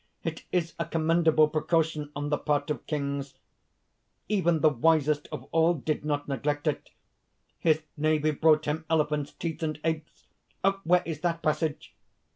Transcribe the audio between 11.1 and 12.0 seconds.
that passage?"